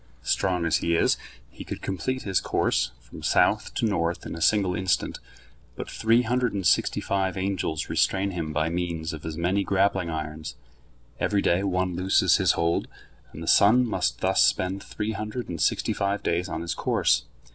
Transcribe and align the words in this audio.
Strong 0.23 0.65
as 0.65 0.77
he 0.77 0.95
is, 0.95 1.15
he 1.47 1.63
could 1.63 1.79
complete 1.83 2.23
his 2.23 2.41
course 2.41 2.89
from 2.99 3.21
south 3.21 3.71
to 3.75 3.85
north 3.85 4.25
in 4.25 4.33
a 4.33 4.41
single 4.41 4.73
instant, 4.73 5.19
but 5.75 5.87
three 5.91 6.23
hundred 6.23 6.53
and 6.55 6.65
sixty 6.65 6.99
five 6.99 7.37
angels 7.37 7.87
restrain 7.87 8.31
him 8.31 8.51
by 8.51 8.67
means 8.67 9.13
of 9.13 9.23
as 9.27 9.37
many 9.37 9.63
grappling 9.63 10.09
irons. 10.09 10.55
Every 11.19 11.43
day 11.43 11.61
one 11.61 11.95
looses 11.95 12.37
his 12.37 12.53
hold, 12.53 12.87
and 13.31 13.43
the 13.43 13.47
sun 13.47 13.85
must 13.85 14.21
thus 14.21 14.43
spend 14.43 14.81
three 14.81 15.11
hundred 15.11 15.49
and 15.49 15.61
sixty 15.61 15.93
five 15.93 16.23
days 16.23 16.49
on 16.49 16.61
his 16.61 16.73
course. 16.73 17.25